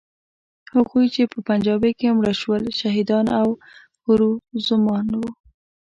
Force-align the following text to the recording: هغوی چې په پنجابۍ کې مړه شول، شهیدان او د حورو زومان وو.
هغوی 0.73 1.05
چې 1.15 1.21
په 1.31 1.37
پنجابۍ 1.47 1.91
کې 1.99 2.15
مړه 2.17 2.33
شول، 2.41 2.63
شهیدان 2.79 3.25
او 3.39 3.47
د 3.55 3.59
حورو 4.01 4.31
زومان 4.65 5.07
وو. 5.19 5.29